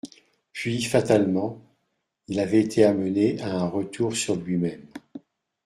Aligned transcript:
Puis, 0.51 0.81
fatalement, 0.81 1.61
il 2.27 2.39
avait 2.39 2.59
été 2.63 2.85
amené 2.85 3.39
à 3.39 3.53
un 3.55 3.67
retour 3.67 4.15
sur 4.15 4.35
lui-même. 4.35 4.87